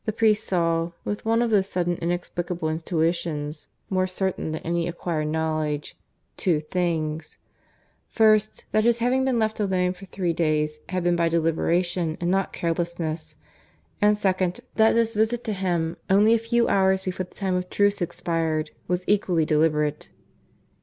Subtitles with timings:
[0.05, 5.27] The priest saw, with one of those sudden inexplicable intuitions more certain than any acquired
[5.27, 5.95] knowledge,
[6.37, 7.37] two things:
[8.07, 12.31] first, that his having been left alone for three days had been by deliberation and
[12.31, 13.35] not carelessness;
[14.01, 17.69] and second, that this visit to him only a few hours before the time of
[17.69, 20.09] truce expired was equally deliberate.